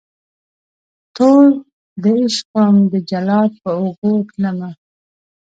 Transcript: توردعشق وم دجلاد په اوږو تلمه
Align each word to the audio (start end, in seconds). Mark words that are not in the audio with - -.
توردعشق 1.15 2.47
وم 2.55 2.75
دجلاد 2.93 3.51
په 3.63 3.69
اوږو 3.79 4.13
تلمه 4.29 4.69